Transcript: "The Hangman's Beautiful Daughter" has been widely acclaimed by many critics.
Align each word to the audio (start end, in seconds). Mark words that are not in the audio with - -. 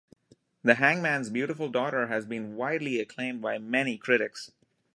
"The 0.63 0.73
Hangman's 0.73 1.29
Beautiful 1.29 1.69
Daughter" 1.69 2.07
has 2.07 2.25
been 2.25 2.55
widely 2.55 2.99
acclaimed 2.99 3.39
by 3.43 3.59
many 3.59 3.99
critics. 3.99 4.51